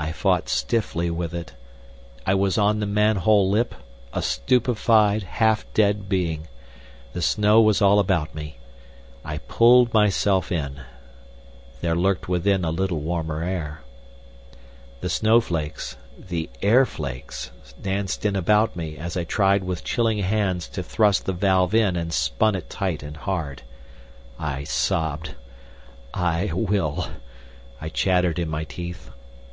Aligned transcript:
I 0.00 0.12
fought 0.12 0.48
stiffly 0.48 1.10
with 1.10 1.34
it. 1.34 1.54
I 2.24 2.32
was 2.32 2.56
on 2.56 2.78
the 2.78 2.86
manhole 2.86 3.50
lip, 3.50 3.74
a 4.12 4.22
stupefied, 4.22 5.24
half 5.24 5.66
dead 5.74 6.08
being. 6.08 6.46
The 7.14 7.20
snow 7.20 7.60
was 7.60 7.82
all 7.82 7.98
about 7.98 8.32
me. 8.32 8.58
I 9.24 9.38
pulled 9.38 9.92
myself 9.92 10.52
in. 10.52 10.82
There 11.80 11.96
lurked 11.96 12.28
within 12.28 12.64
a 12.64 12.70
little 12.70 13.00
warmer 13.00 13.42
air. 13.42 13.80
The 15.00 15.10
snowflakes—the 15.10 16.48
airflakes—danced 16.62 18.24
in 18.24 18.36
about 18.36 18.76
me, 18.76 18.96
as 18.96 19.16
I 19.16 19.24
tried 19.24 19.64
with 19.64 19.82
chilling 19.82 20.18
hands 20.18 20.68
to 20.68 20.82
thrust 20.84 21.26
the 21.26 21.32
valve 21.32 21.74
in 21.74 21.96
and 21.96 22.12
spun 22.12 22.54
it 22.54 22.70
tight 22.70 23.02
and 23.02 23.16
hard. 23.16 23.62
I 24.38 24.62
sobbed. 24.62 25.34
"I 26.14 26.52
will," 26.54 27.08
I 27.80 27.88
chattered 27.88 28.38
in 28.38 28.48
my 28.48 28.62
teeth. 28.62 29.10